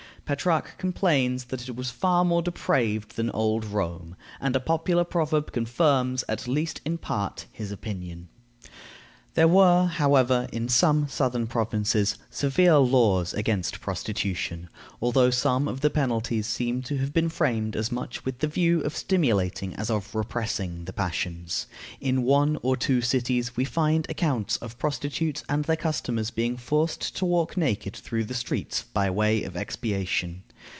Petrarch 0.23 0.77
complains 0.77 1.43
that 1.45 1.67
it 1.67 1.75
was 1.75 1.91
far 1.91 2.23
more 2.23 2.41
depraved 2.41 3.17
than 3.17 3.29
old 3.31 3.65
Rome, 3.65 4.15
and 4.39 4.55
a 4.55 4.61
popular 4.61 5.03
proverb 5.03 5.51
confirms, 5.51 6.23
at 6.29 6.47
least 6.47 6.79
in 6.85 6.99
part, 6.99 7.47
his 7.51 7.69
opinion. 7.69 8.29
There 9.33 9.47
were, 9.47 9.85
however, 9.85 10.49
in 10.51 10.67
some 10.67 11.07
southern 11.07 11.47
provinces, 11.47 12.17
severe 12.29 12.79
laws 12.79 13.33
against 13.33 13.79
prostitution, 13.79 14.67
although 15.01 15.29
some 15.29 15.69
of 15.69 15.79
the 15.79 15.89
penalties 15.89 16.47
seem 16.47 16.81
to 16.81 16.97
have 16.97 17.13
been 17.13 17.29
framed 17.29 17.77
as 17.77 17.93
much 17.93 18.25
with 18.25 18.39
the 18.39 18.49
view 18.49 18.81
of 18.81 18.93
stimulating 18.93 19.73
as 19.75 19.89
of 19.89 20.13
repressing 20.13 20.83
the 20.83 20.91
passions. 20.91 21.67
In 22.01 22.23
one 22.23 22.57
or 22.61 22.75
two 22.75 22.99
cities 22.99 23.55
we 23.55 23.63
find 23.63 24.05
accounts 24.09 24.57
of 24.57 24.77
prostitutes 24.77 25.45
and 25.47 25.63
their 25.63 25.77
customers 25.77 26.29
being 26.29 26.57
forced 26.57 27.15
to 27.15 27.23
walk 27.25 27.55
naked 27.55 27.95
through 27.95 28.25
the 28.25 28.33
streets 28.33 28.83
by 28.83 29.09
way 29.09 29.43
of 29.45 29.55
expiation. 29.55 30.43